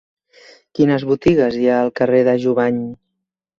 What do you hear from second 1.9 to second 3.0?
carrer de Jubany?